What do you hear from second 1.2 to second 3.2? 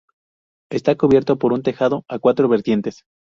por un tejado a cuatro vertientes.